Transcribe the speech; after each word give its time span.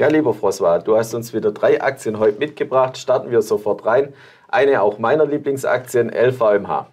Ja, 0.00 0.08
lieber 0.08 0.30
François, 0.30 0.78
du 0.78 0.96
hast 0.96 1.12
uns 1.12 1.34
wieder 1.34 1.52
drei 1.52 1.78
Aktien 1.82 2.18
heute 2.18 2.38
mitgebracht. 2.38 2.96
Starten 2.96 3.30
wir 3.30 3.42
sofort 3.42 3.84
rein. 3.84 4.14
Eine 4.48 4.80
auch 4.80 4.98
meiner 4.98 5.26
Lieblingsaktien, 5.26 6.08
LVMH. 6.08 6.86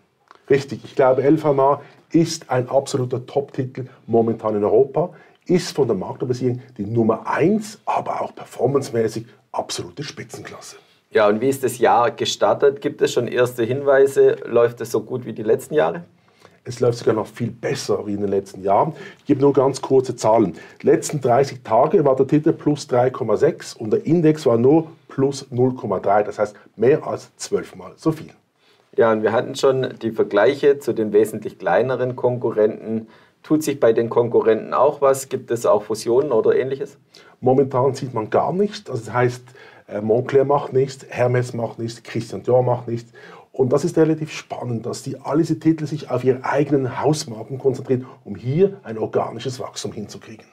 Richtig, 0.50 0.82
ich 0.84 0.94
glaube, 0.94 1.22
LVMH 1.22 1.80
ist 2.12 2.52
ein 2.52 2.68
absoluter 2.68 3.26
Top-Titel 3.26 3.86
momentan 4.08 4.58
in 4.58 4.66
Europa, 4.66 5.12
ist 5.46 5.74
von 5.74 5.88
der 5.88 5.96
Marktkapitalisierung 5.96 6.62
die 6.78 6.86
Nummer 6.86 7.26
1, 7.26 7.80
aber 7.86 8.20
auch 8.20 8.36
performancemäßig 8.36 9.26
absolute 9.54 10.04
Spitzenklasse. 10.04 10.76
Ja, 11.12 11.30
und 11.30 11.40
wie 11.40 11.48
ist 11.48 11.64
das 11.64 11.78
Jahr 11.78 12.12
gestartet? 12.12 12.82
Gibt 12.82 13.02
es 13.02 13.14
schon 13.14 13.30
erste 13.30 13.64
Hinweise? 13.64 14.36
Läuft 14.44 14.82
es 14.82 14.92
so 14.92 15.02
gut 15.02 15.26
wie 15.26 15.32
die 15.32 15.44
letzten 15.44 15.76
Jahre? 15.76 16.04
Es 16.68 16.82
läuft 16.82 16.98
sogar 16.98 17.16
noch 17.16 17.28
viel 17.28 17.50
besser 17.50 18.06
wie 18.06 18.14
in 18.14 18.20
den 18.20 18.30
letzten 18.30 18.62
Jahren. 18.62 18.94
Ich 19.20 19.26
gebe 19.26 19.40
nur 19.40 19.54
ganz 19.54 19.82
kurze 19.82 20.18
Zahlen. 20.18 20.54
Die 20.82 20.88
letzten 20.88 21.22
30 21.22 21.64
Tage 21.64 22.04
war 22.04 22.18
der 22.18 22.28
Titel 22.28 22.52
plus 22.52 22.90
3,6 22.90 23.78
und 23.78 23.92
der 23.92 24.06
Index 24.06 24.46
war 24.46 24.58
nur 24.58 24.88
plus 25.08 25.48
0,3. 25.50 26.24
Das 26.24 26.40
heißt 26.40 26.56
mehr 26.76 27.08
als 27.08 27.34
zwölfmal 27.38 27.94
so 27.96 28.12
viel. 28.12 28.32
Ja, 28.98 29.14
und 29.14 29.24
wir 29.24 29.32
hatten 29.32 29.56
schon 29.56 29.94
die 30.02 30.12
Vergleiche 30.12 30.80
zu 30.80 30.92
den 30.92 31.14
wesentlich 31.14 31.58
kleineren 31.58 32.18
Konkurrenten. 32.18 33.08
Tut 33.44 33.64
sich 33.64 33.80
bei 33.80 33.94
den 33.94 34.10
Konkurrenten 34.10 34.74
auch 34.74 35.00
was? 35.00 35.30
Gibt 35.30 35.52
es 35.52 35.66
auch 35.66 35.84
Fusionen 35.84 36.34
oder 36.34 36.54
ähnliches? 36.54 36.98
Momentan 37.40 37.94
sieht 37.94 38.14
man 38.14 38.30
gar 38.30 38.52
nichts. 38.52 38.90
Also 38.90 39.06
das 39.06 39.14
heißt, 39.14 39.44
äh, 39.88 40.02
Montclair 40.02 40.44
macht 40.44 40.74
nichts, 40.74 41.06
Hermes 41.08 41.54
macht 41.54 41.80
nichts, 41.80 42.04
Christian 42.04 42.44
Dior 42.44 42.62
macht 42.62 42.88
nichts. 42.88 43.14
Und 43.58 43.74
das 43.74 43.84
ist 43.84 43.98
relativ 43.98 44.32
spannend, 44.32 44.86
dass 44.86 45.02
die 45.02 45.20
all 45.20 45.40
diese 45.40 45.58
Titel 45.60 45.88
sich 45.88 46.12
auf 46.12 46.24
ihre 46.24 46.44
eigenen 46.44 47.02
Hausmarken 47.02 47.58
konzentrieren, 47.58 48.06
um 48.24 48.36
hier 48.36 48.80
ein 48.84 49.00
organisches 49.00 49.60
Wachstum 49.60 49.94
hinzukriegen. 49.94 50.46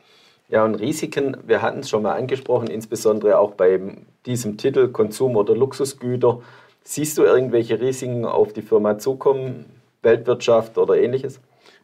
Ja, 0.49 0.65
und 0.65 0.77
Risiken, 0.77 1.37
wir 1.47 1.61
hatten 1.61 1.80
es 1.80 1.91
schon 1.91 2.03
mal 2.03 2.17
angesprochen, 2.17 2.69
insbesondere 2.69 3.39
auch 3.39 3.53
bei 3.53 3.79
diesem 4.25 4.57
Titel 4.57 4.89
Konsum- 4.89 5.37
oder 5.37 5.55
Luxusgüter. 5.55 6.41
Siehst 6.83 7.19
du 7.19 7.24
irgendwelche 7.24 7.79
Risiken 7.79 8.24
auf 8.24 8.55
die 8.55 8.63
Firma 8.63 8.96
zukommen, 8.96 9.66
Weltwirtschaft 10.01 10.79
oder 10.79 10.96
ähnliches? 10.96 11.41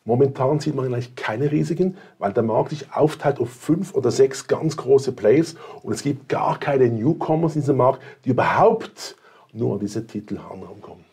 Momentan 0.06 0.58
sieht 0.58 0.74
man 0.74 0.86
eigentlich 0.86 1.16
keine 1.16 1.52
Risiken, 1.52 1.98
weil 2.18 2.32
der 2.32 2.44
Markt 2.44 2.70
sich 2.70 2.94
aufteilt 2.94 3.40
auf 3.40 3.50
fünf 3.50 3.94
oder 3.94 4.10
sechs 4.10 4.46
ganz 4.46 4.74
große 4.78 5.12
Plays 5.12 5.54
und 5.82 5.92
es 5.92 6.02
gibt 6.02 6.30
gar 6.30 6.58
keine 6.58 6.88
Newcomers 6.88 7.56
in 7.56 7.60
diesem 7.60 7.76
Markt, 7.76 8.00
die 8.24 8.30
überhaupt 8.30 9.16
nur 9.52 9.74
an 9.74 9.80
diese 9.80 10.06
Titel 10.06 10.38
herankommen. 10.38 11.09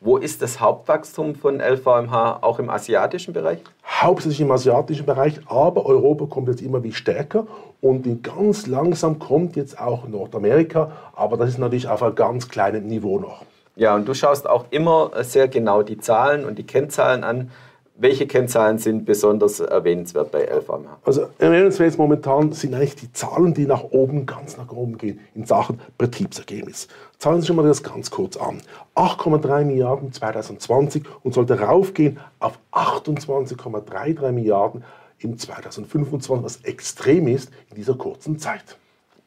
Wo 0.00 0.18
ist 0.18 0.42
das 0.42 0.60
Hauptwachstum 0.60 1.34
von 1.34 1.58
LVMH 1.58 2.40
auch 2.42 2.58
im 2.58 2.68
asiatischen 2.68 3.32
Bereich? 3.32 3.60
Hauptsächlich 3.82 4.42
im 4.42 4.50
asiatischen 4.50 5.06
Bereich, 5.06 5.40
aber 5.46 5.86
Europa 5.86 6.26
kommt 6.26 6.48
jetzt 6.48 6.60
immer 6.60 6.82
wie 6.82 6.92
stärker 6.92 7.46
und 7.80 8.22
ganz 8.22 8.66
langsam 8.66 9.18
kommt 9.18 9.56
jetzt 9.56 9.80
auch 9.80 10.06
Nordamerika, 10.06 10.92
aber 11.14 11.38
das 11.38 11.48
ist 11.48 11.58
natürlich 11.58 11.88
auf 11.88 12.02
einem 12.02 12.14
ganz 12.14 12.50
kleinen 12.50 12.86
Niveau 12.88 13.18
noch. 13.18 13.46
Ja, 13.74 13.94
und 13.94 14.06
du 14.06 14.12
schaust 14.12 14.46
auch 14.46 14.66
immer 14.68 15.12
sehr 15.22 15.48
genau 15.48 15.82
die 15.82 15.96
Zahlen 15.96 16.44
und 16.44 16.58
die 16.58 16.66
Kennzahlen 16.66 17.24
an. 17.24 17.50
Welche 17.98 18.26
Kennzahlen 18.26 18.76
sind 18.76 19.06
besonders 19.06 19.58
erwähnenswert 19.58 20.30
bei 20.30 20.44
LVMH? 20.44 20.98
Also 21.02 21.28
erwähnenswert 21.38 21.96
momentan 21.96 22.52
sind 22.52 22.74
eigentlich 22.74 22.96
die 22.96 23.10
Zahlen, 23.14 23.54
die 23.54 23.64
nach 23.64 23.84
oben, 23.84 24.26
ganz 24.26 24.58
nach 24.58 24.70
oben 24.70 24.98
gehen 24.98 25.20
in 25.34 25.46
Sachen 25.46 25.80
Betriebsergebnis. 25.96 26.88
Zahlen 27.16 27.40
Sie 27.40 27.46
schon 27.46 27.56
mal 27.56 27.66
das 27.66 27.82
ganz 27.82 28.10
kurz 28.10 28.36
an. 28.36 28.60
8,3 28.96 29.64
Milliarden 29.64 30.12
2020 30.12 31.04
und 31.22 31.32
sollte 31.32 31.58
raufgehen 31.58 32.18
auf 32.38 32.58
28,33 32.72 34.30
Milliarden 34.30 34.84
im 35.20 35.38
2025, 35.38 36.44
was 36.44 36.56
extrem 36.64 37.26
ist 37.28 37.50
in 37.70 37.76
dieser 37.76 37.94
kurzen 37.94 38.38
Zeit. 38.38 38.76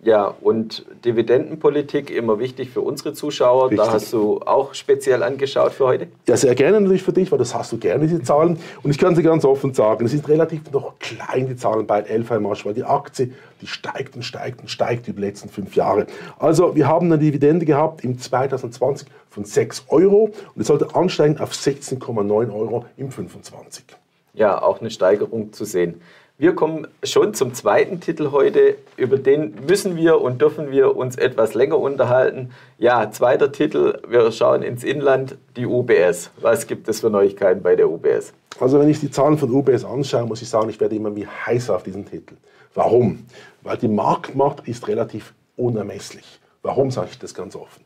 Ja, 0.02 0.34
und 0.42 0.86
Dividendenpolitik 1.04 2.10
immer 2.10 2.40
wichtig 2.40 2.70
für 2.70 2.80
unsere 2.80 3.14
Zuschauer. 3.14 3.70
Richtig. 3.70 3.86
Da 3.86 3.92
hast 3.92 4.14
du 4.14 4.40
auch 4.40 4.74
speziell 4.74 5.24
angeschaut 5.24 5.74
für 5.74 5.88
heute? 5.88 6.08
Ja, 6.26 6.38
sehr 6.38 6.56
gerne 6.56 6.80
natürlich 6.80 7.04
für 7.04 7.12
dich, 7.12 7.30
weil 7.32 7.38
das 7.38 7.54
hast 7.54 7.74
du 7.74 7.78
gerne, 7.78 8.08
diese 8.08 8.24
Zahlen. 8.24 8.58
Und 8.82 8.92
ich 8.92 8.98
kann 8.98 9.14
sie 9.14 9.24
ganz 9.24 9.44
offen 9.44 9.74
sagen, 9.74 10.06
es 10.06 10.12
sind 10.12 10.26
relativ 10.30 10.72
noch 10.72 10.98
klein, 11.00 11.48
die 11.48 11.58
Zahlen 11.58 11.86
bei 11.86 12.02
LVMH, 12.02 12.64
weil 12.64 12.74
die 12.74 12.86
Aktie, 12.86 13.34
die 13.62 13.68
steigt 13.68 14.16
und 14.16 14.24
steigt 14.24 14.62
und 14.62 14.70
steigt 14.70 15.10
über 15.10 15.20
die 15.20 15.28
letzten 15.28 15.50
fünf 15.50 15.76
Jahre. 15.76 16.08
Also 16.38 16.76
wir 16.76 16.88
haben 16.88 17.08
eine 17.08 17.18
Dividende 17.18 17.66
gehabt 17.66 18.06
im 18.06 18.18
2020 18.18 19.06
von 19.30 19.44
6 19.44 19.84
Euro 19.90 20.32
und 20.56 20.62
es 20.62 20.68
sollte 20.68 20.96
ansteigen 20.96 21.40
auf 21.40 21.52
16,9 21.52 22.54
Euro 22.54 22.86
im 22.96 23.12
25. 23.12 23.84
Ja, 24.34 24.62
auch 24.62 24.80
eine 24.80 24.92
Steigerung 24.92 25.54
zu 25.54 25.66
sehen. 25.66 26.02
Wir 26.38 26.56
kommen 26.56 26.88
schon 27.04 27.34
zum 27.34 27.54
zweiten 27.54 28.00
Titel 28.00 28.32
heute. 28.32 28.76
Über 28.96 29.18
den 29.18 29.56
müssen 29.68 29.98
wir 29.98 30.22
und 30.22 30.40
dürfen 30.40 30.72
wir 30.72 30.96
uns 30.96 31.18
etwas 31.18 31.54
länger 31.54 31.78
unterhalten. 31.78 32.52
Ja, 32.78 33.12
zweiter 33.12 33.52
Titel. 33.52 34.00
Wir 34.08 34.32
schauen 34.32 34.64
ins 34.64 34.86
Inland, 34.86 35.36
die 35.58 35.66
UBS. 35.66 36.32
Was 36.40 36.66
gibt 36.66 36.88
es 36.88 37.02
für 37.02 37.10
Neuigkeiten 37.10 37.62
bei 37.62 37.76
der 37.76 37.90
UBS? 37.90 38.32
Also 38.58 38.80
wenn 38.80 38.88
ich 38.88 39.02
die 39.02 39.12
Zahlen 39.12 39.38
von 39.38 39.52
UBS 39.52 39.84
anschaue, 39.84 40.28
muss 40.28 40.42
ich 40.42 40.48
sagen, 40.48 40.70
ich 40.70 40.80
werde 40.80 40.96
immer 40.96 41.14
wie 41.14 41.28
heiß 41.28 41.70
auf 41.72 41.84
diesen 41.84 42.06
Titel. 42.06 42.36
Warum? 42.74 43.26
Weil 43.62 43.76
die 43.76 43.90
Marktmacht 43.90 44.66
ist 44.66 44.88
relativ 44.88 45.34
unermesslich. 45.58 46.40
Warum 46.62 46.90
sage 46.90 47.10
ich 47.12 47.20
das 47.20 47.34
ganz 47.34 47.54
offen? 47.58 47.84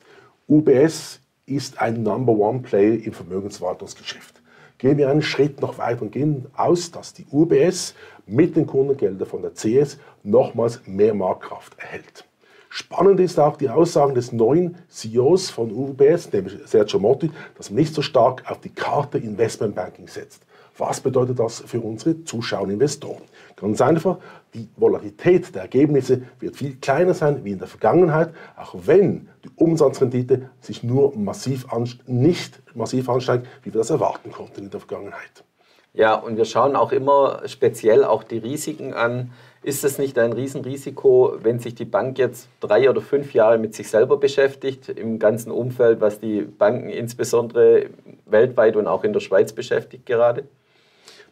UBS 0.47 1.19
ist 1.47 1.81
ein 1.81 2.03
Number 2.03 2.33
One 2.33 2.59
Player 2.59 3.03
im 3.03 3.13
Vermögenswartungsgeschäft. 3.13 4.42
Gehen 4.83 4.97
wir 4.97 5.09
einen 5.09 5.21
Schritt 5.21 5.61
noch 5.61 5.77
weiter 5.77 6.01
und 6.01 6.11
gehen 6.11 6.47
aus, 6.57 6.91
dass 6.91 7.13
die 7.13 7.25
UBS 7.31 7.95
mit 8.25 8.57
den 8.57 8.67
Kundengeldern 8.67 9.25
von 9.25 9.41
der 9.41 9.53
CS 9.53 9.97
nochmals 10.23 10.81
mehr 10.85 11.13
Marktkraft 11.13 11.79
erhält. 11.79 12.25
Spannend 12.67 13.21
ist 13.21 13.39
auch 13.39 13.55
die 13.55 13.69
Aussagen 13.69 14.13
des 14.13 14.33
neuen 14.33 14.75
CEOs 14.89 15.51
von 15.51 15.71
UBS, 15.71 16.33
nämlich 16.33 16.57
Sergio 16.65 16.99
Motti, 16.99 17.31
dass 17.55 17.69
man 17.69 17.79
nicht 17.79 17.95
so 17.95 18.01
stark 18.01 18.43
auf 18.51 18.59
die 18.59 18.71
Karte 18.71 19.19
Investmentbanking 19.19 20.09
setzt. 20.09 20.41
Was 20.77 20.99
bedeutet 20.99 21.39
das 21.39 21.61
für 21.61 21.79
unsere 21.79 22.25
Zuschauer 22.25 22.63
und 22.63 22.71
Investoren? 22.71 23.23
Ganz 23.63 23.79
einfach, 23.79 24.17
die 24.53 24.67
Volatilität 24.75 25.55
der 25.55 25.61
Ergebnisse 25.61 26.23
wird 26.41 26.57
viel 26.57 26.75
kleiner 26.81 27.13
sein 27.13 27.45
wie 27.45 27.51
in 27.51 27.59
der 27.59 27.69
Vergangenheit, 27.69 28.33
auch 28.57 28.75
wenn 28.83 29.29
die 29.45 29.49
Umsatzrendite 29.55 30.49
sich 30.59 30.83
nur 30.83 31.15
massiv 31.15 31.65
nicht 32.05 32.61
massiv 32.75 33.07
ansteigt, 33.07 33.47
wie 33.61 33.73
wir 33.73 33.79
das 33.79 33.89
erwarten 33.89 34.33
konnten 34.33 34.63
in 34.65 34.69
der 34.69 34.81
Vergangenheit. 34.81 35.45
Ja, 35.93 36.15
und 36.15 36.35
wir 36.35 36.43
schauen 36.43 36.75
auch 36.75 36.91
immer 36.91 37.43
speziell 37.45 38.03
auch 38.03 38.23
die 38.23 38.39
Risiken 38.39 38.93
an. 38.93 39.31
Ist 39.61 39.85
es 39.85 39.97
nicht 39.97 40.19
ein 40.19 40.33
Riesenrisiko, 40.33 41.37
wenn 41.41 41.59
sich 41.59 41.73
die 41.73 41.85
Bank 41.85 42.19
jetzt 42.19 42.49
drei 42.59 42.89
oder 42.89 42.99
fünf 42.99 43.33
Jahre 43.33 43.59
mit 43.59 43.75
sich 43.75 43.87
selber 43.89 44.17
beschäftigt, 44.17 44.89
im 44.89 45.19
ganzen 45.19 45.51
Umfeld, 45.51 46.01
was 46.01 46.19
die 46.19 46.41
Banken 46.41 46.89
insbesondere 46.89 47.85
weltweit 48.25 48.75
und 48.75 48.87
auch 48.87 49.05
in 49.05 49.13
der 49.13 49.21
Schweiz 49.21 49.53
beschäftigt 49.53 50.05
gerade? 50.05 50.43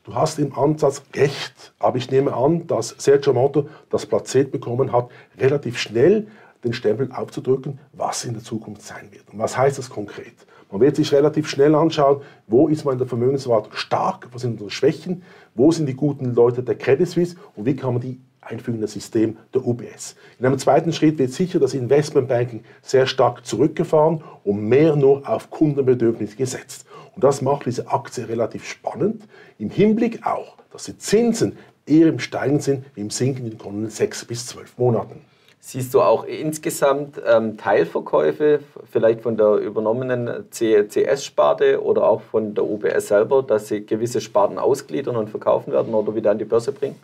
Du 0.03 0.15
hast 0.15 0.39
im 0.39 0.57
Ansatz 0.57 1.03
recht, 1.15 1.73
aber 1.77 1.97
ich 1.97 2.09
nehme 2.09 2.33
an, 2.33 2.65
dass 2.65 2.95
Sergio 2.97 3.33
Motto 3.33 3.69
das 3.91 4.07
Placet 4.07 4.51
bekommen 4.51 4.91
hat, 4.91 5.09
relativ 5.37 5.77
schnell 5.77 6.25
den 6.63 6.73
Stempel 6.73 7.11
aufzudrücken, 7.11 7.79
was 7.93 8.25
in 8.25 8.33
der 8.33 8.41
Zukunft 8.41 8.81
sein 8.81 9.09
wird. 9.11 9.25
Und 9.31 9.37
was 9.37 9.55
heißt 9.55 9.77
das 9.77 9.91
konkret? 9.91 10.33
Man 10.71 10.81
wird 10.81 10.95
sich 10.95 11.11
relativ 11.11 11.47
schnell 11.47 11.75
anschauen, 11.75 12.21
wo 12.47 12.67
ist 12.67 12.83
man 12.83 12.93
in 12.93 12.97
der 12.97 13.07
Vermögensverwaltung 13.07 13.73
stark, 13.73 14.29
wo 14.31 14.39
sind 14.39 14.53
unsere 14.53 14.71
Schwächen, 14.71 15.21
wo 15.53 15.71
sind 15.71 15.85
die 15.85 15.95
guten 15.95 16.33
Leute 16.33 16.63
der 16.63 16.75
Credit 16.75 17.07
Suisse 17.07 17.35
und 17.55 17.65
wie 17.65 17.75
kann 17.75 17.93
man 17.93 18.01
die 18.01 18.19
einfügen 18.51 18.85
System 18.85 19.37
der 19.53 19.65
UBS. 19.65 20.15
In 20.39 20.45
einem 20.45 20.59
zweiten 20.59 20.93
Schritt 20.93 21.17
wird 21.17 21.31
sicher 21.31 21.59
das 21.59 21.73
Investmentbanking 21.73 22.63
sehr 22.81 23.07
stark 23.07 23.45
zurückgefahren 23.45 24.23
und 24.43 24.61
mehr 24.67 24.95
nur 24.95 25.27
auf 25.27 25.49
Kundenbedürfnisse 25.49 26.35
gesetzt. 26.35 26.85
Und 27.15 27.23
das 27.23 27.41
macht 27.41 27.65
diese 27.65 27.89
Aktie 27.89 28.27
relativ 28.27 28.67
spannend, 28.67 29.23
im 29.57 29.69
Hinblick 29.69 30.25
auch, 30.25 30.57
dass 30.71 30.85
die 30.85 30.97
Zinsen 30.97 31.57
eher 31.85 32.07
im 32.07 32.19
Steigen 32.19 32.59
sind 32.59 32.85
wie 32.95 33.01
im 33.01 33.09
Sinken 33.09 33.45
in 33.45 33.51
den 33.51 33.57
kommenden 33.57 33.89
sechs 33.89 34.23
bis 34.25 34.47
zwölf 34.47 34.77
Monaten. 34.77 35.21
Siehst 35.63 35.93
du 35.93 36.01
auch 36.01 36.23
insgesamt 36.23 37.21
ähm, 37.23 37.55
Teilverkäufe, 37.55 38.61
vielleicht 38.91 39.21
von 39.21 39.37
der 39.37 39.57
übernommenen 39.57 40.45
CS-Sparte 40.49 41.83
oder 41.83 42.07
auch 42.07 42.21
von 42.21 42.55
der 42.55 42.63
UBS 42.63 43.09
selber, 43.09 43.43
dass 43.43 43.67
sie 43.67 43.85
gewisse 43.85 44.21
Sparten 44.21 44.57
ausgliedern 44.57 45.15
und 45.15 45.29
verkaufen 45.29 45.71
werden 45.71 45.93
oder 45.93 46.15
wieder 46.15 46.31
an 46.31 46.39
die 46.39 46.45
Börse 46.45 46.71
bringen? 46.71 46.95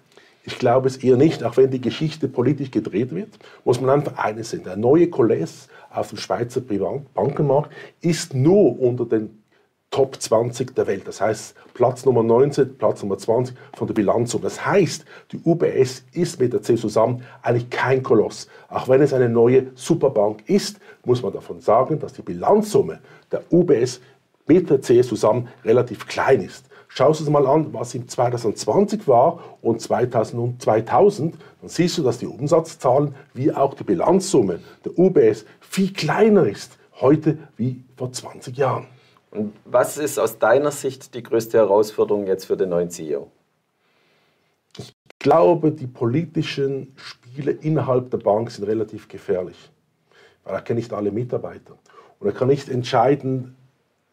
Ich 0.48 0.60
glaube 0.60 0.88
es 0.88 0.96
eher 0.96 1.18
nicht, 1.18 1.44
auch 1.44 1.58
wenn 1.58 1.72
die 1.72 1.82
Geschichte 1.82 2.30
politisch 2.30 2.72
gedreht 2.72 3.14
wird, 3.14 3.38
muss 3.66 3.82
man 3.82 3.90
einfach 3.90 4.18
eines 4.18 4.52
sehen. 4.52 4.64
Der 4.64 4.78
neue 4.78 5.10
Kollege 5.10 5.50
auf 5.92 6.08
dem 6.08 6.18
Schweizer 6.18 6.62
Privatbankenmarkt 6.62 7.70
ist 8.00 8.34
nur 8.34 8.80
unter 8.80 9.06
den 9.06 9.44
Top 9.92 10.16
20 10.16 10.74
der 10.74 10.88
Welt. 10.88 11.06
Das 11.06 11.20
heißt, 11.20 11.54
Platz 11.74 12.06
Nummer 12.06 12.24
19, 12.24 12.78
Platz 12.78 13.04
Nummer 13.04 13.18
20 13.18 13.58
von 13.76 13.88
der 13.88 13.94
Bilanzsumme. 13.94 14.44
Das 14.46 14.66
heißt, 14.66 15.04
die 15.34 15.42
UBS 15.44 16.06
ist 16.14 16.40
mit 16.40 16.54
der 16.54 16.62
C 16.62 16.78
zusammen 16.78 17.24
eigentlich 17.42 17.70
kein 17.70 18.02
Koloss. 18.02 18.48
Auch 18.70 18.88
wenn 18.88 19.02
es 19.02 19.14
eine 19.14 19.28
neue 19.28 19.68
Superbank 19.76 20.48
ist, 20.48 20.80
muss 21.04 21.22
man 21.22 21.34
davon 21.34 21.60
sagen, 21.60 22.00
dass 22.00 22.14
die 22.14 22.22
Bilanzsumme 22.22 23.00
der 23.34 23.44
UBS 23.52 24.00
mit 24.46 24.70
der 24.70 24.80
CS 24.80 25.10
zusammen 25.10 25.50
relativ 25.66 26.08
klein 26.08 26.42
ist. 26.42 26.68
Schaust 26.88 27.19
du 27.19 27.25
dir 27.25 27.31
mal 27.31 27.45
an, 27.45 27.74
was 27.74 27.94
im 27.95 28.07
2020 28.07 29.07
war 29.07 29.44
und 29.62 29.81
2000, 29.81 30.62
2000, 30.62 31.36
dann 31.62 31.69
siehst 31.69 31.98
du, 31.98 32.04
dass 32.04 32.18
die 32.18 32.28
Umsatzzahlen 32.28 33.13
wie 33.34 33.51
auch 33.51 33.74
die 33.74 33.84
Bilanzsumme 33.84 34.60
der 34.86 34.98
UBS 34.98 35.45
viel 35.60 35.94
kleiner 35.94 36.48
ist 36.48 36.78
heute 37.00 37.38
wie 37.57 37.84
vor 37.95 38.12
20 38.12 38.57
Jahren. 38.57 38.88
Und 39.31 39.54
was 39.66 39.98
ist 39.98 40.18
aus 40.18 40.39
deiner 40.39 40.72
Sicht 40.72 41.13
die 41.13 41.24
größte 41.24 41.57
Herausforderung 41.57 42.28
jetzt 42.28 42.45
für 42.45 42.57
den 42.57 42.69
neuen 42.69 42.89
CEO? 42.89 43.30
Ich 44.78 44.95
glaube, 45.19 45.72
die 45.72 45.88
politischen 45.88 46.94
Spiele 46.95 47.51
innerhalb 47.51 48.10
der 48.12 48.19
Bank 48.19 48.51
sind 48.51 48.66
relativ 48.66 49.07
gefährlich, 49.07 49.69
weil 50.44 50.56
er 50.56 50.62
kennt 50.62 50.78
nicht 50.78 50.94
alle 50.94 51.12
Mitarbeiter 51.12 51.78
und 52.19 52.28
er 52.28 52.34
kann 52.34 52.48
nicht 52.48 52.69
entscheiden 52.69 53.56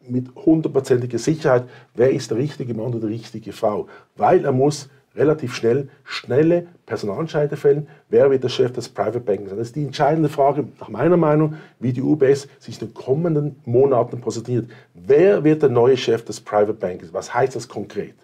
mit 0.09 0.35
hundertprozentiger 0.35 1.17
Sicherheit, 1.17 1.63
wer 1.93 2.11
ist 2.11 2.31
der 2.31 2.37
richtige 2.37 2.73
Mann 2.73 2.93
oder 2.93 3.07
die 3.07 3.13
richtige 3.13 3.53
Frau, 3.53 3.87
weil 4.15 4.45
er 4.45 4.51
muss 4.51 4.89
relativ 5.15 5.55
schnell 5.55 5.89
schnelle 6.03 6.67
Personalentscheide 6.85 7.55
fällen, 7.55 7.87
wer 8.09 8.29
wird 8.29 8.43
der 8.43 8.49
Chef 8.49 8.73
des 8.73 8.89
Private 8.89 9.19
Banking 9.19 9.47
sein. 9.47 9.57
Das 9.57 9.67
ist 9.67 9.75
die 9.75 9.85
entscheidende 9.85 10.29
Frage, 10.29 10.67
nach 10.79 10.89
meiner 10.89 11.17
Meinung, 11.17 11.55
wie 11.79 11.93
die 11.93 12.01
UBS 12.01 12.47
sich 12.59 12.81
in 12.81 12.87
den 12.87 12.93
kommenden 12.93 13.55
Monaten 13.65 14.19
positioniert. 14.19 14.69
Wer 14.93 15.43
wird 15.43 15.61
der 15.61 15.69
neue 15.69 15.97
Chef 15.97 16.25
des 16.25 16.41
Private 16.41 16.73
Bankings? 16.73 17.13
Was 17.13 17.33
heißt 17.33 17.55
das 17.55 17.67
konkret? 17.67 18.15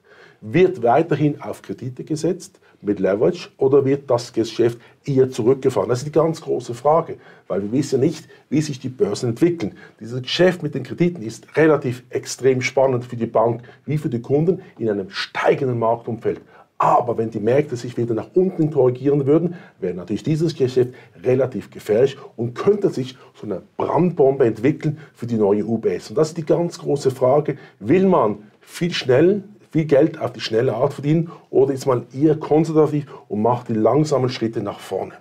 Wird 0.44 0.82
weiterhin 0.82 1.40
auf 1.40 1.62
Kredite 1.62 2.04
gesetzt 2.04 2.60
mit 2.82 3.00
Leverage 3.00 3.50
oder 3.58 3.86
wird 3.86 4.10
das 4.10 4.34
Geschäft 4.34 4.80
eher 5.06 5.30
zurückgefahren? 5.30 5.88
Das 5.88 6.00
ist 6.00 6.08
die 6.08 6.12
ganz 6.12 6.42
große 6.42 6.74
Frage, 6.74 7.18
weil 7.48 7.62
wir 7.62 7.72
wissen 7.72 8.00
nicht, 8.00 8.28
wie 8.50 8.60
sich 8.60 8.80
die 8.80 8.90
Börsen 8.90 9.30
entwickeln. 9.30 9.78
Dieses 10.00 10.20
Geschäft 10.20 10.64
mit 10.64 10.74
den 10.74 10.82
Krediten 10.82 11.22
ist 11.22 11.56
relativ 11.56 12.02
extrem 12.10 12.62
spannend 12.62 13.06
für 13.06 13.18
die 13.18 13.28
Bank 13.28 13.62
wie 13.86 14.00
für 14.00 14.10
die 14.10 14.20
Kunden 14.24 14.64
in 14.80 14.90
einem 14.90 15.12
steigenden 15.12 15.78
Marktumfeld. 15.78 16.42
Aber 16.80 17.20
wenn 17.20 17.30
die 17.30 17.40
Märkte 17.40 17.76
sich 17.76 17.96
wieder 17.96 18.16
nach 18.16 18.32
unten 18.34 18.72
korrigieren 18.72 19.28
würden, 19.28 19.54
wäre 19.80 19.94
natürlich 19.94 20.24
dieses 20.24 20.56
Geschäft 20.56 20.96
relativ 21.24 21.70
gefährlich 21.70 22.18
und 22.36 22.56
könnte 22.56 22.90
sich 22.90 23.16
so 23.36 23.46
eine 23.46 23.62
Brandbombe 23.78 24.46
entwickeln 24.46 24.98
für 25.14 25.28
die 25.28 25.36
neue 25.36 25.64
UBS. 25.64 26.10
Und 26.10 26.18
das 26.18 26.30
ist 26.30 26.38
die 26.38 26.46
ganz 26.46 26.80
große 26.80 27.12
Frage. 27.12 27.60
Will 27.80 28.08
man 28.08 28.40
viel 28.60 28.92
schnell, 28.92 29.44
viel 29.72 29.86
Geld 29.86 30.20
auf 30.20 30.34
die 30.34 30.42
schnelle 30.42 30.74
Art 30.74 30.94
verdienen 30.94 31.32
oder 31.50 31.74
ist 31.74 31.86
man 31.86 32.06
eher 32.14 32.36
konservativ 32.36 33.06
und 33.30 33.42
macht 33.42 33.70
die 33.70 33.74
langsamen 33.74 34.30
Schritte 34.30 34.62
nach 34.62 34.80
vorne? 34.80 35.14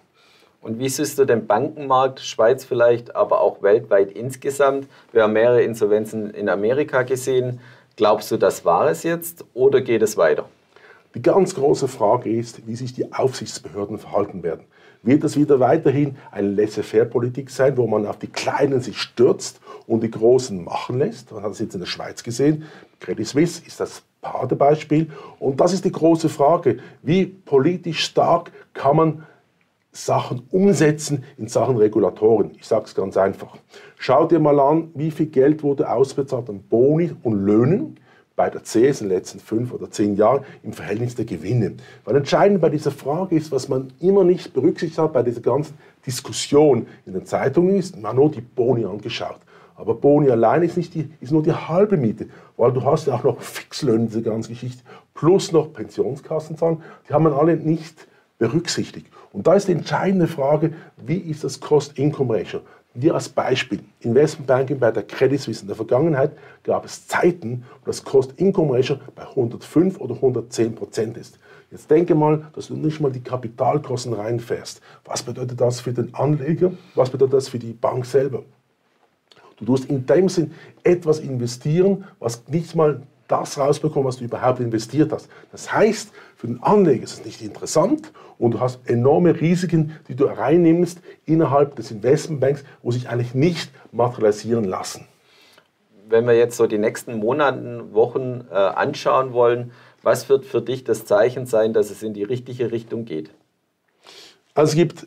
Und 0.61 0.79
wie 0.79 0.89
siehst 0.91 1.19
du 1.19 1.25
den 1.25 1.47
Bankenmarkt, 1.47 2.21
Schweiz 2.21 2.65
vielleicht, 2.65 3.17
aber 3.17 3.41
auch 3.41 3.63
weltweit 3.63 4.13
insgesamt? 4.13 4.89
Wir 5.13 5.23
haben 5.23 5.33
mehrere 5.33 5.63
Insolvenzen 5.63 6.31
in 6.31 6.51
Amerika 6.51 7.03
gesehen. 7.03 7.61
Glaubst 7.97 8.31
du, 8.31 8.37
das 8.37 8.65
war 8.65 8.91
es 8.91 9.03
jetzt 9.03 9.45
oder 9.55 9.81
geht 9.81 10.03
es 10.03 10.19
weiter? 10.19 10.45
Die 11.15 11.23
ganz 11.23 11.55
große 11.55 11.89
Frage 11.89 12.31
ist, 12.31 12.67
wie 12.67 12.77
sich 12.77 12.93
die 12.93 13.13
Aufsichtsbehörden 13.13 13.99
verhalten 13.99 14.43
werden. 14.43 14.65
Wird 15.03 15.25
es 15.25 15.37
wieder 15.37 15.61
weiterhin 15.61 16.19
eine 16.31 16.49
Laissez-faire-Politik 16.51 17.49
sein, 17.49 17.79
wo 17.79 17.87
man 17.87 18.07
auf 18.07 18.19
die 18.19 18.27
Kleinen 18.27 18.83
sich 18.83 18.99
stürzt 18.99 19.61
und 19.87 20.03
die 20.03 20.11
Großen 20.11 20.63
machen 20.63 20.99
lässt? 20.99 21.33
Man 21.33 21.43
hat 21.43 21.53
es 21.53 21.59
jetzt 21.59 21.75
in 21.75 21.81
der 21.81 21.87
Schweiz 21.87 22.23
gesehen. 22.23 22.65
Credit 23.01 23.27
Suisse 23.27 23.63
ist 23.67 23.81
das 23.81 24.03
Paradebeispiel. 24.21 25.11
Und 25.39 25.61
das 25.61 25.73
ist 25.73 25.85
die 25.85 25.93
große 25.93 26.29
Frage. 26.29 26.79
Wie 27.03 27.27
politisch 27.27 28.05
stark 28.05 28.53
kann 28.75 28.97
man 28.97 29.27
Sachen 29.93 30.43
umsetzen 30.51 31.25
in 31.37 31.49
Sachen 31.49 31.77
Regulatoren? 31.77 32.53
Ich 32.57 32.67
sage 32.67 32.85
es 32.85 32.95
ganz 32.95 33.17
einfach. 33.17 33.57
Schau 33.99 34.27
dir 34.27 34.39
mal 34.39 34.59
an, 34.61 34.91
wie 34.95 35.11
viel 35.11 35.27
Geld 35.27 35.63
wurde 35.63 35.91
ausbezahlt 35.91 36.49
an 36.49 36.63
Boni 36.63 37.13
und 37.23 37.45
Löhnen 37.45 37.97
bei 38.37 38.49
der 38.49 38.63
CS 38.63 39.03
in 39.03 39.09
den 39.09 39.19
letzten 39.19 39.39
fünf 39.39 39.71
oder 39.73 39.91
zehn 39.91 40.17
Jahren 40.17 40.45
im 40.63 40.73
Verhältnis 40.73 41.15
der 41.15 41.27
Gewinne. 41.27 41.75
Weil 42.05 42.17
entscheidend 42.17 42.63
bei 42.63 42.71
dieser 42.71 42.91
Frage 42.91 43.37
ist, 43.37 43.53
was 43.53 43.69
man 43.69 43.93
immer 44.01 44.25
nicht 44.25 44.55
berücksichtigt 44.55 44.99
hat 44.99 45.13
bei 45.13 45.23
dieser 45.23 45.43
ganzen 45.43 45.75
Diskussion 46.07 46.87
in 47.05 47.13
den 47.13 47.27
Zeitungen 47.27 47.77
ist, 47.77 48.01
man 48.01 48.17
nur 48.17 48.31
die 48.31 48.41
Boni 48.41 48.87
angeschaut. 48.87 49.41
Aber 49.81 49.95
Boni 49.95 50.31
allein 50.31 50.63
ist, 50.63 50.77
nicht 50.77 50.95
die, 50.95 51.09
ist 51.21 51.33
nur 51.33 51.43
die 51.43 51.55
halbe 51.55 51.97
Miete, 51.97 52.27
weil 52.59 52.71
du 52.71 52.85
hast 52.85 53.07
ja 53.07 53.15
auch 53.15 53.25
noch 53.25 53.41
Fixlöhne, 53.41 54.07
diese 54.07 54.21
ganze 54.21 54.51
Geschichte, 54.51 54.83
plus 55.15 55.53
noch 55.53 55.73
Pensionskassenzahlen, 55.73 56.83
die 57.09 57.15
haben 57.15 57.25
man 57.25 57.33
alle 57.33 57.57
nicht 57.57 58.07
berücksichtigt. 58.39 59.07
Und 59.33 59.47
da 59.47 59.55
ist 59.55 59.69
die 59.69 59.73
entscheidende 59.73 60.27
Frage, 60.27 60.75
wie 60.99 61.17
ist 61.17 61.45
das 61.45 61.61
Cost-Income-Ratio? 61.61 62.61
Hier 62.95 63.15
als 63.15 63.31
Beispiel, 63.31 63.81
Investmentbanking 64.01 64.79
bei 64.79 64.91
der 64.91 65.05
Credit 65.05 65.41
Suisse 65.41 65.63
in 65.63 65.69
der 65.69 65.77
Vergangenheit 65.77 66.33
gab 66.63 66.85
es 66.85 67.07
Zeiten, 67.07 67.65
wo 67.81 67.87
das 67.87 68.05
Cost-Income-Ratio 68.05 68.97
bei 69.15 69.23
105 69.23 69.99
oder 69.99 70.17
110 70.17 70.75
Prozent 70.75 71.17
ist. 71.17 71.39
Jetzt 71.71 71.91
denke 71.91 72.15
mal, 72.15 72.45
dass 72.53 72.67
du 72.67 72.75
nicht 72.75 73.01
mal 73.01 73.13
die 73.13 73.23
Kapitalkosten 73.23 74.13
reinfährst. 74.13 74.83
Was 75.07 75.23
bedeutet 75.23 75.59
das 75.59 75.81
für 75.81 75.93
den 75.93 76.13
Anleger? 76.15 76.73
Was 76.95 77.09
bedeutet 77.09 77.35
das 77.35 77.49
für 77.49 77.61
die 77.61 77.73
Bank 77.73 78.05
selber? 78.05 78.43
Du 79.61 79.67
tust 79.67 79.85
in 79.91 80.07
dem 80.07 80.29
Sinn 80.29 80.53
etwas 80.83 81.21
investieren, 81.21 82.05
was 82.19 82.43
nicht 82.49 82.75
mal 82.75 83.03
das 83.29 83.59
rausbekommen, 83.59 84.09
was 84.09 84.17
du 84.17 84.25
überhaupt 84.25 84.59
investiert 84.61 85.13
hast. 85.13 85.29
Das 85.53 85.73
heißt, 85.73 86.11
für 86.35 86.49
den 86.49 86.63
Anleger 86.63 87.05
ist 87.05 87.13
es 87.13 87.25
nicht 87.25 87.43
interessant 87.43 88.13
und 88.39 88.53
du 88.53 88.61
hast 88.61 88.81
enorme 88.89 89.41
Risiken, 89.41 89.97
die 90.09 90.17
du 90.17 90.25
reinnimmst 90.25 91.01
innerhalb 91.27 91.77
des 91.77 91.91
Investmentbanks, 91.91 92.65
wo 92.83 92.91
sich 92.91 93.09
eigentlich 93.09 93.35
nicht 93.35 93.71
materialisieren 93.93 94.65
lassen. 94.65 95.07
Wenn 96.09 96.27
wir 96.27 96.37
jetzt 96.37 96.57
so 96.57 96.67
die 96.67 96.79
nächsten 96.79 97.19
Monate, 97.19 97.93
Wochen 97.93 98.47
äh, 98.51 98.55
anschauen 98.55 99.33
wollen, 99.33 99.71
was 100.03 100.29
wird 100.29 100.45
für 100.45 100.63
dich 100.63 100.83
das 100.83 101.05
Zeichen 101.05 101.47
sein, 101.47 101.73
dass 101.73 101.91
es 101.91 102.03
in 102.03 102.15
die 102.15 102.25
richtige 102.25 102.73
Richtung 102.73 103.05
geht? 103.05 103.31
Also 104.55 104.71
es 104.71 104.77
gibt 104.77 105.07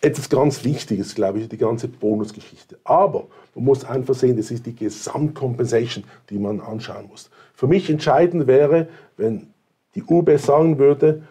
etwas 0.00 0.28
ganz 0.28 0.64
Wichtiges, 0.64 1.14
glaube 1.14 1.40
ich, 1.40 1.48
die 1.48 1.58
ganze 1.58 1.88
Bonusgeschichte. 1.88 2.78
Aber 2.84 3.26
man 3.54 3.64
muss 3.64 3.84
einfach 3.84 4.14
sehen, 4.14 4.36
das 4.36 4.50
ist 4.50 4.64
die 4.66 4.74
Gesamtcompensation, 4.74 6.04
die 6.30 6.38
man 6.38 6.60
anschauen 6.60 7.08
muss. 7.08 7.30
Für 7.54 7.66
mich 7.66 7.90
entscheidend 7.90 8.46
wäre, 8.46 8.88
wenn 9.16 9.48
die 9.94 10.02
UB 10.02 10.38
sagen 10.38 10.78
würde, 10.78 11.22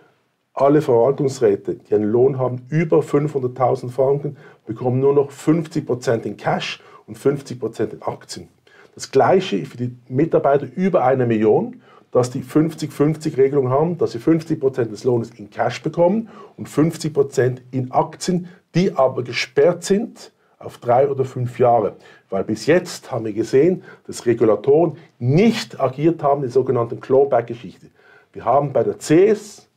alle 0.53 0.81
Verwaltungsräte, 0.81 1.75
die 1.75 1.95
einen 1.95 2.11
Lohn 2.11 2.37
haben 2.37 2.63
über 2.69 2.99
500.000 2.99 3.89
Franken, 3.89 4.37
bekommen 4.65 4.99
nur 4.99 5.13
noch 5.13 5.31
50% 5.31 6.23
in 6.23 6.37
Cash 6.37 6.81
und 7.07 7.17
50% 7.17 7.93
in 7.93 8.01
Aktien. 8.01 8.49
Das 8.93 9.11
gleiche 9.11 9.65
für 9.65 9.77
die 9.77 9.95
Mitarbeiter 10.09 10.67
über 10.75 11.05
eine 11.05 11.25
Million, 11.25 11.81
dass 12.11 12.31
die 12.31 12.41
50-50-Regelung 12.41 13.69
haben, 13.69 13.97
dass 13.97 14.11
sie 14.11 14.17
50% 14.19 14.85
des 14.85 15.03
Lohnes 15.03 15.31
in 15.31 15.49
Cash 15.49 15.81
bekommen 15.83 16.29
und 16.57 16.67
50% 16.67 17.57
in 17.71 17.91
Aktien, 17.91 18.47
die 18.75 18.93
aber 18.95 19.23
gesperrt 19.23 19.83
sind 19.83 20.31
auf 20.57 20.77
drei 20.77 21.07
oder 21.07 21.25
fünf 21.25 21.57
Jahre. 21.57 21.95
Weil 22.29 22.43
bis 22.43 22.65
jetzt 22.65 23.11
haben 23.11 23.25
wir 23.25 23.33
gesehen, 23.33 23.83
dass 24.05 24.25
Regulatoren 24.25 24.97
nicht 25.17 25.79
agiert 25.79 26.21
haben, 26.21 26.41
die 26.41 26.49
sogenannte 26.49 26.97
Clawback-Geschichte. 26.97 27.87
Wir 28.33 28.45
haben 28.45 28.73
bei 28.73 28.83
der 28.83 28.97
CS 28.97 29.67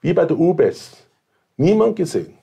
wie 0.00 0.12
bei 0.12 0.26
der 0.26 0.38
UBS 0.38 1.06
niemand 1.56 1.96
gesehen, 1.96 2.34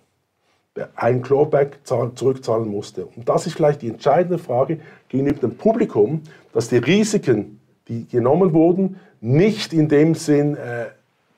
der 0.75 0.89
ein 0.95 1.21
Clawback 1.21 1.79
zurückzahlen 1.83 2.69
musste. 2.69 3.05
Und 3.05 3.27
das 3.27 3.45
ist 3.45 3.53
vielleicht 3.53 3.81
die 3.81 3.89
entscheidende 3.89 4.39
Frage 4.39 4.79
gegenüber 5.09 5.41
dem 5.41 5.57
Publikum, 5.57 6.21
dass 6.53 6.69
die 6.69 6.77
Risiken, 6.77 7.59
die 7.87 8.07
genommen 8.07 8.53
wurden, 8.53 8.99
nicht 9.19 9.73
in 9.73 9.89
dem 9.89 10.15
Sinn 10.15 10.55
äh, 10.55 10.85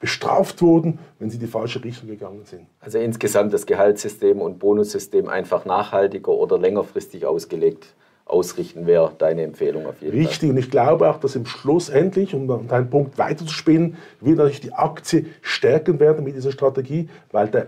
bestraft 0.01 0.61
wurden, 0.61 0.99
wenn 1.19 1.29
sie 1.29 1.37
die 1.37 1.47
falsche 1.47 1.81
Richtung 1.83 2.09
gegangen 2.09 2.43
sind. 2.43 2.65
Also 2.81 2.97
insgesamt 2.97 3.53
das 3.53 3.65
Gehaltssystem 3.65 4.41
und 4.41 4.59
Bonussystem 4.59 5.29
einfach 5.29 5.63
nachhaltiger 5.63 6.31
oder 6.31 6.57
längerfristig 6.57 7.25
ausgelegt 7.25 7.93
ausrichten, 8.25 8.87
wäre 8.87 9.11
deine 9.17 9.43
Empfehlung 9.43 9.85
auf 9.85 10.01
jeden 10.01 10.13
Richtig. 10.13 10.23
Fall. 10.23 10.31
Richtig, 10.31 10.49
und 10.49 10.57
ich 10.57 10.71
glaube 10.71 11.09
auch, 11.09 11.19
dass 11.19 11.35
im 11.35 11.45
Schluss 11.45 11.89
endlich, 11.89 12.33
um 12.33 12.67
deinen 12.67 12.89
Punkt 12.89 13.17
weiterzuspinnen, 13.17 13.97
wird 14.21 14.37
natürlich 14.37 14.61
die 14.61 14.73
Aktie 14.73 15.25
stärken 15.41 15.99
werden 15.99 16.23
mit 16.23 16.35
dieser 16.35 16.51
Strategie, 16.51 17.09
weil 17.31 17.49
der 17.49 17.67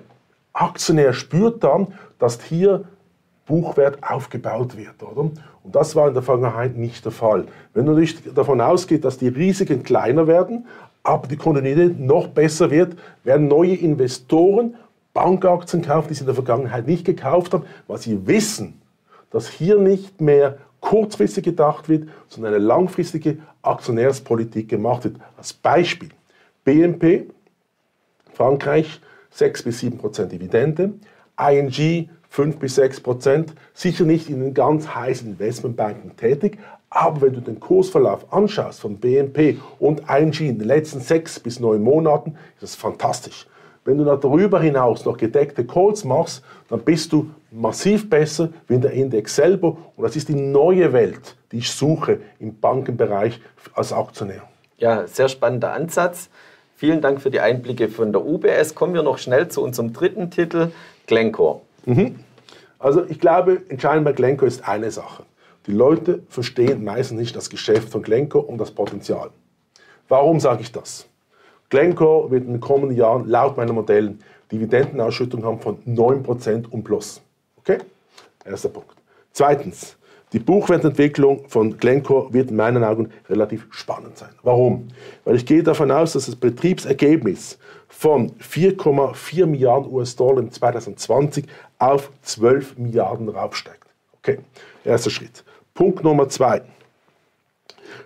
Aktionär 0.53 1.13
spürt 1.13 1.63
dann, 1.63 1.93
dass 2.19 2.41
hier 2.41 2.85
Buchwert 3.45 3.99
aufgebaut 4.03 4.77
wird. 4.77 5.01
Oder? 5.03 5.21
Und 5.21 5.75
das 5.75 5.95
war 5.95 6.07
in 6.07 6.13
der 6.13 6.23
Vergangenheit 6.23 6.77
nicht 6.77 7.03
der 7.05 7.11
Fall. 7.11 7.45
Wenn 7.73 7.85
man 7.85 7.95
natürlich 7.95 8.33
davon 8.33 8.61
ausgeht, 8.61 9.03
dass 9.05 9.17
die 9.17 9.27
Risiken 9.27 9.83
kleiner 9.83 10.27
werden, 10.27 10.65
aber 11.03 11.27
die 11.27 11.35
Kontinuität 11.35 11.99
noch 11.99 12.27
besser 12.27 12.71
wird, 12.71 12.95
werden 13.23 13.47
neue 13.47 13.75
Investoren 13.75 14.75
Bankaktien 15.13 15.83
kaufen, 15.83 16.07
die 16.09 16.13
sie 16.15 16.21
in 16.21 16.25
der 16.27 16.35
Vergangenheit 16.35 16.87
nicht 16.87 17.05
gekauft 17.05 17.53
haben, 17.53 17.65
weil 17.87 17.99
sie 17.99 18.25
wissen, 18.25 18.81
dass 19.29 19.47
hier 19.47 19.77
nicht 19.77 20.21
mehr 20.21 20.57
kurzfristig 20.79 21.43
gedacht 21.43 21.87
wird, 21.87 22.09
sondern 22.27 22.53
eine 22.53 22.63
langfristige 22.63 23.37
Aktionärspolitik 23.61 24.67
gemacht 24.69 25.05
wird. 25.05 25.17
Als 25.37 25.53
Beispiel 25.53 26.09
BNP, 26.63 27.29
Frankreich 28.33 28.99
6 29.31 29.63
bis 29.63 29.79
7 29.79 29.97
Prozent 29.97 30.31
Dividende, 30.31 30.93
ING 31.39 32.09
5 32.33 32.57
bis 32.57 32.73
6 32.75 33.01
Prozent, 33.01 33.53
sicher 33.75 34.05
nicht 34.05 34.27
in 34.27 34.39
den 34.39 34.55
ganz 34.55 34.87
heißen 34.87 35.27
Investmentbanken 35.27 36.17
tätig, 36.17 36.57
Aber 36.89 37.21
wenn 37.21 37.33
du 37.33 37.41
den 37.41 37.59
Kursverlauf 37.59 38.33
anschaust 38.33 38.79
von 38.79 38.97
BNP 38.97 39.59
und 39.79 40.01
ING 40.09 40.33
in 40.39 40.57
den 40.57 40.67
letzten 40.67 40.99
sechs 40.99 41.39
bis 41.39 41.59
neun 41.59 41.83
Monaten, 41.83 42.35
ist 42.55 42.63
das 42.63 42.75
fantastisch. 42.75 43.45
Wenn 43.85 43.99
du 43.99 44.03
darüber 44.03 44.59
hinaus 44.59 45.05
noch 45.05 45.17
gedeckte 45.17 45.63
Calls 45.63 46.03
machst, 46.05 46.43
dann 46.69 46.79
bist 46.79 47.13
du 47.13 47.29
massiv 47.51 48.09
besser 48.09 48.49
wie 48.67 48.79
der 48.79 48.93
Index 48.93 49.35
selber. 49.35 49.77
Und 49.95 50.03
das 50.03 50.15
ist 50.15 50.27
die 50.27 50.35
neue 50.35 50.91
Welt, 50.91 51.35
die 51.51 51.59
ich 51.59 51.71
suche 51.71 52.19
im 52.39 52.59
Bankenbereich 52.59 53.41
als 53.75 53.93
Aktionär. 53.93 54.41
Ja, 54.79 55.05
sehr 55.05 55.29
spannender 55.29 55.73
Ansatz. 55.73 56.29
Vielen 56.75 57.01
Dank 57.01 57.21
für 57.21 57.29
die 57.29 57.41
Einblicke 57.41 57.89
von 57.89 58.11
der 58.11 58.25
UBS. 58.25 58.73
Kommen 58.73 58.95
wir 58.95 59.03
noch 59.03 59.19
schnell 59.19 59.49
zu 59.49 59.61
unserem 59.61 59.93
dritten 59.93 60.31
Titel, 60.31 60.71
Glencore. 61.05 61.61
Mhm. 61.85 62.19
Also 62.79 63.05
ich 63.07 63.19
glaube, 63.19 63.61
entscheidend 63.69 64.05
bei 64.05 64.13
Glencore 64.13 64.47
ist 64.47 64.67
eine 64.67 64.91
Sache. 64.91 65.23
Die 65.67 65.71
Leute 65.71 66.23
verstehen 66.27 66.83
meistens 66.83 67.19
nicht 67.19 67.35
das 67.35 67.49
Geschäft 67.49 67.89
von 67.89 68.03
Glencore 68.03 68.45
und 68.45 68.57
das 68.57 68.71
Potenzial. 68.71 69.29
Warum 70.09 70.39
sage 70.39 70.61
ich 70.61 70.71
das? 70.71 71.07
Glencore 71.69 72.29
wird 72.29 72.43
in 72.43 72.51
den 72.51 72.59
kommenden 72.59 72.97
Jahren 72.97 73.27
laut 73.27 73.57
meinen 73.57 73.73
Modellen 73.73 74.19
Dividendenausschüttung 74.51 75.43
haben 75.45 75.59
von 75.59 75.77
9% 75.85 76.69
und 76.69 76.83
plus. 76.83 77.21
Okay? 77.57 77.79
Erster 78.45 78.69
Punkt. 78.69 78.95
Zweitens, 79.31 79.95
die 80.33 80.39
Buchwertentwicklung 80.39 81.47
von 81.47 81.77
Glencore 81.77 82.33
wird 82.33 82.49
in 82.49 82.55
meinen 82.55 82.83
Augen 82.83 83.11
relativ 83.29 83.67
spannend 83.69 84.17
sein. 84.17 84.31
Warum? 84.41 84.87
Weil 85.25 85.35
ich 85.35 85.45
gehe 85.45 85.61
davon 85.61 85.91
aus, 85.91 86.13
dass 86.13 86.25
das 86.25 86.35
Betriebsergebnis 86.35 87.59
von 87.87 88.31
4,4 88.37 89.45
Milliarden 89.45 89.91
US-Dollar 89.93 90.41
in 90.41 90.51
2020 90.51 91.45
auf 91.77 92.11
12 92.23 92.77
Milliarden 92.79 93.29
raufsteigt. 93.29 93.85
Okay, 94.17 94.39
erster 94.83 95.11
Schritt. 95.11 95.43
Punkt 95.75 96.03
Nummer 96.03 96.27
zwei. 96.29 96.63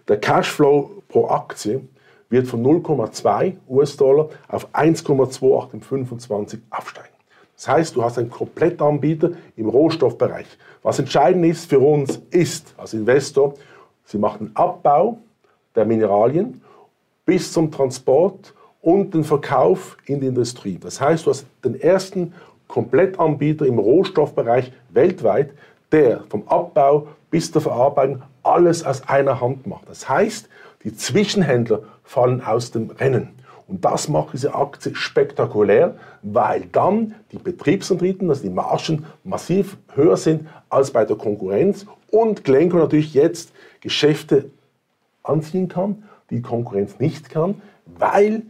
Der 0.08 0.20
Cashflow 0.20 1.04
pro 1.08 1.30
Aktie 1.30 1.82
wird 2.30 2.48
von 2.48 2.62
0,2 2.62 3.56
US-Dollar 3.70 4.30
auf 4.50 4.74
1,28 4.74 5.74
im 5.74 5.82
25 5.82 6.60
aufsteigen. 6.70 7.17
Das 7.58 7.68
heißt, 7.68 7.96
du 7.96 8.04
hast 8.04 8.20
einen 8.20 8.30
Komplettanbieter 8.30 9.32
im 9.56 9.68
Rohstoffbereich. 9.68 10.46
Was 10.84 11.00
entscheidend 11.00 11.44
ist 11.46 11.70
für 11.70 11.80
uns, 11.80 12.22
ist 12.30 12.74
als 12.78 12.94
Investor, 12.94 13.56
sie 14.06 14.20
machen 14.20 14.52
Abbau 14.54 15.18
der 15.76 15.86
Mineralien 15.86 16.62
bis 17.26 17.52
zum 17.52 17.72
Transport 17.72 18.54
und 18.82 19.14
den 19.14 19.24
Verkauf 19.24 19.98
in 20.06 20.22
die 20.22 20.28
Industrie. 20.28 20.78
Das 20.80 21.02
heißt, 21.02 21.26
du 21.26 21.32
hast 21.32 21.48
den 21.66 21.82
ersten 21.82 22.34
Komplettanbieter 22.68 23.66
im 23.66 23.80
Rohstoffbereich 23.80 24.72
weltweit, 24.90 25.50
der 25.92 26.24
vom 26.30 26.48
Abbau 26.48 27.08
bis 27.32 27.52
zur 27.52 27.62
Verarbeitung 27.62 28.22
alles 28.44 28.86
aus 28.86 29.08
einer 29.10 29.42
Hand 29.42 29.66
macht. 29.66 29.90
Das 29.90 30.08
heißt, 30.08 30.48
die 30.84 30.96
Zwischenhändler 30.96 31.82
fallen 32.04 32.42
aus 32.42 32.72
dem 32.72 32.92
Rennen. 32.92 33.30
Und 33.68 33.84
das 33.84 34.08
macht 34.08 34.34
diese 34.34 34.56
Aktie 34.56 34.96
spektakulär, 34.96 35.96
weil 36.22 36.66
dann 36.72 37.16
die 37.32 37.38
Betriebsrenditen, 37.38 38.30
also 38.30 38.44
die 38.44 38.50
Margen, 38.50 39.06
massiv 39.24 39.78
höher 39.94 40.18
sind 40.18 40.48
als 40.70 40.92
bei 40.92 41.04
der 41.04 41.18
Konkurrenz 41.18 41.86
und 42.10 42.44
Glencore 42.44 42.84
natürlich 42.84 43.14
jetzt 43.14 43.52
Geschäfte 43.82 44.50
anziehen 45.24 45.68
kann, 45.68 46.04
die 46.30 46.42
Konkurrenz 46.42 47.00
nicht 47.00 47.30
kann, 47.30 47.62
weil 47.86 48.44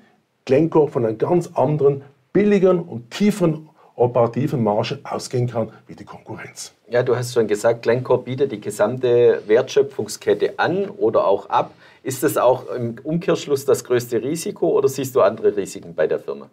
Glencore 0.46 0.88
von 0.90 1.06
einer 1.06 1.16
ganz 1.16 1.50
anderen, 1.56 2.04
billigeren 2.32 2.80
und 2.80 3.10
tieferen 3.12 3.68
operativen 3.96 4.64
Marge 4.64 5.00
ausgehen 5.04 5.48
kann 5.48 5.72
wie 5.88 5.96
die 5.96 6.06
Konkurrenz. 6.06 6.72
Ja, 6.88 7.02
du 7.02 7.16
hast 7.16 7.34
schon 7.34 7.48
gesagt, 7.48 7.82
Glencore 7.82 8.22
bietet 8.22 8.52
die 8.52 8.62
gesamte 8.62 9.42
Wertschöpfungskette 9.48 10.60
an 10.60 10.88
oder 10.90 11.26
auch 11.26 11.50
ab. 11.50 11.72
Ist 12.08 12.24
das 12.24 12.38
auch 12.38 12.70
im 12.70 12.96
Umkehrschluss 13.04 13.66
das 13.66 13.84
größte 13.84 14.24
Risiko 14.24 14.70
oder 14.70 14.88
siehst 14.88 15.14
du 15.14 15.20
andere 15.20 15.58
Risiken 15.58 15.94
bei 15.94 16.08
der 16.08 16.20
Firma? 16.20 16.48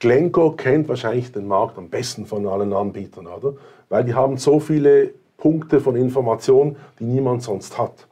Glencore 0.00 0.56
kennt 0.56 0.88
wahrscheinlich 0.88 1.30
den 1.30 1.46
Markt 1.46 1.78
am 1.78 1.88
besten 1.88 2.26
von 2.26 2.44
allen 2.48 2.72
Anbietern, 2.72 3.28
oder? 3.28 3.54
Weil 3.90 4.02
die 4.02 4.12
haben 4.12 4.38
so 4.38 4.58
viele 4.58 5.10
Punkte 5.36 5.78
von 5.78 5.94
Information, 5.94 6.74
die 6.98 7.04
niemand 7.04 7.44
sonst 7.44 7.78
hat. 7.78 8.08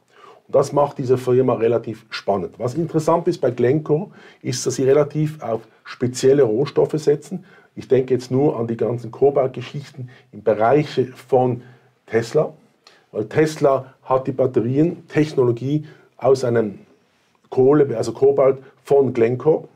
Und 0.47 0.55
das 0.55 0.71
macht 0.71 0.97
diese 0.97 1.17
Firma 1.17 1.55
relativ 1.55 2.05
spannend. 2.09 2.55
Was 2.57 2.75
interessant 2.75 3.27
ist 3.27 3.41
bei 3.41 3.51
Glencore, 3.51 4.07
ist, 4.41 4.65
dass 4.65 4.75
sie 4.75 4.85
relativ 4.85 5.43
auf 5.43 5.67
spezielle 5.83 6.43
Rohstoffe 6.43 6.95
setzen. 6.95 7.43
Ich 7.75 7.89
denke 7.89 8.13
jetzt 8.13 8.31
nur 8.31 8.57
an 8.57 8.67
die 8.67 8.77
ganzen 8.77 9.11
Kobaltgeschichten 9.11 10.09
im 10.31 10.41
Bereich 10.41 10.87
von 11.27 11.63
Tesla, 12.05 12.53
weil 13.11 13.25
Tesla 13.25 13.93
hat 14.03 14.25
die 14.25 14.31
Batterientechnologie 14.31 15.83
aus 16.21 16.45
einem 16.45 16.79
Kohle, 17.49 17.97
also 17.97 18.13
Kobalt 18.13 18.59
von 18.83 19.13
Glencore. 19.13 19.67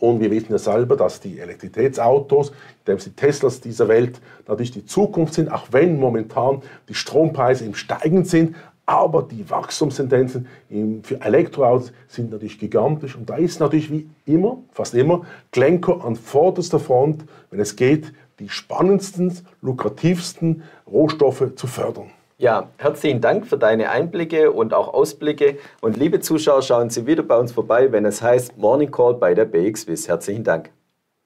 Und 0.00 0.20
wir 0.20 0.30
wissen 0.30 0.50
ja 0.50 0.58
selber, 0.58 0.96
dass 0.96 1.20
die 1.20 1.38
Elektrizitätsautos, 1.38 2.52
die 2.86 3.10
Teslas 3.10 3.60
dieser 3.60 3.86
Welt 3.86 4.20
natürlich 4.48 4.72
die 4.72 4.86
Zukunft 4.86 5.34
sind, 5.34 5.52
auch 5.52 5.68
wenn 5.72 6.00
momentan 6.00 6.62
die 6.88 6.94
Strompreise 6.94 7.66
im 7.66 7.74
Steigen 7.74 8.24
sind. 8.24 8.56
Aber 8.86 9.22
die 9.22 9.48
Wachstumstendenzen 9.48 10.48
für 11.02 11.20
Elektroautos 11.20 11.92
sind 12.08 12.32
natürlich 12.32 12.58
gigantisch. 12.58 13.14
Und 13.14 13.28
da 13.28 13.36
ist 13.36 13.60
natürlich 13.60 13.92
wie 13.92 14.08
immer, 14.24 14.58
fast 14.72 14.94
immer, 14.94 15.26
Glencore 15.52 16.02
an 16.02 16.16
vorderster 16.16 16.80
Front, 16.80 17.24
wenn 17.50 17.60
es 17.60 17.76
geht, 17.76 18.12
die 18.40 18.48
spannendsten, 18.48 19.36
lukrativsten 19.60 20.62
Rohstoffe 20.90 21.54
zu 21.54 21.66
fördern. 21.66 22.10
Ja, 22.40 22.70
herzlichen 22.78 23.20
Dank 23.20 23.46
für 23.46 23.58
deine 23.58 23.90
Einblicke 23.90 24.50
und 24.50 24.72
auch 24.72 24.94
Ausblicke. 24.94 25.58
Und 25.82 25.98
liebe 25.98 26.20
Zuschauer, 26.20 26.62
schauen 26.62 26.88
Sie 26.88 27.06
wieder 27.06 27.22
bei 27.22 27.36
uns 27.36 27.52
vorbei, 27.52 27.92
wenn 27.92 28.06
es 28.06 28.22
heißt 28.22 28.56
Morning 28.56 28.90
Call 28.90 29.12
bei 29.12 29.34
der 29.34 29.44
BXWIS. 29.44 30.08
Herzlichen 30.08 30.42
Dank. 30.42 30.70